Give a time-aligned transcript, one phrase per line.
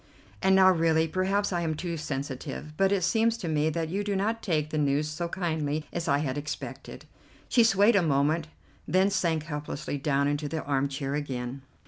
[0.41, 4.03] And now, really perhaps I am too sensitive, but it seems to me that you
[4.03, 7.05] do not take the news so kindly as I had expected."
[7.47, 8.47] She swayed a moment,
[8.87, 11.61] then sank helplessly down into the armchair again.